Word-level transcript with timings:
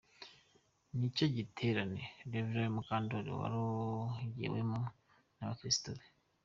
Iki 0.83 0.95
nicyo 0.97 1.25
giterane, 1.35 2.01
Rev 2.31 2.47
Mukandori 2.75 3.31
yarogewemo 3.43 4.79
n'abakristo 5.37 5.89
be. 5.99 6.05